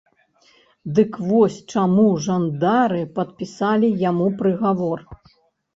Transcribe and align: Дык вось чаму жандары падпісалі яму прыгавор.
Дык 0.99 1.11
вось 1.31 1.57
чаму 1.73 2.07
жандары 2.29 3.01
падпісалі 3.19 3.95
яму 4.09 4.27
прыгавор. 4.43 4.99